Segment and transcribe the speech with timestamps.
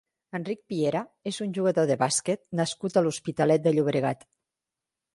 [0.37, 1.01] Enric Piera
[1.33, 4.29] és un jugador de bàsquet nascut a l'Hospitalet de Llobregat.